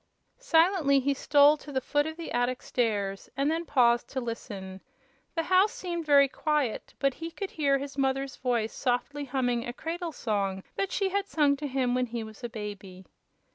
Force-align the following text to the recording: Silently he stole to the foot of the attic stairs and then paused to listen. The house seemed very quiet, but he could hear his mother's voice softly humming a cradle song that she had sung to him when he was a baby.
Silently 0.39 0.99
he 0.99 1.13
stole 1.13 1.55
to 1.57 1.71
the 1.71 1.79
foot 1.79 2.07
of 2.07 2.17
the 2.17 2.31
attic 2.31 2.63
stairs 2.63 3.29
and 3.37 3.51
then 3.51 3.65
paused 3.67 4.07
to 4.09 4.19
listen. 4.19 4.81
The 5.35 5.43
house 5.43 5.71
seemed 5.73 6.07
very 6.07 6.27
quiet, 6.27 6.95
but 6.97 7.13
he 7.13 7.29
could 7.29 7.51
hear 7.51 7.77
his 7.77 7.99
mother's 7.99 8.37
voice 8.37 8.73
softly 8.73 9.25
humming 9.25 9.63
a 9.63 9.73
cradle 9.73 10.11
song 10.11 10.63
that 10.75 10.91
she 10.91 11.09
had 11.09 11.27
sung 11.27 11.55
to 11.57 11.67
him 11.67 11.93
when 11.93 12.07
he 12.07 12.23
was 12.23 12.43
a 12.43 12.49
baby. 12.49 13.05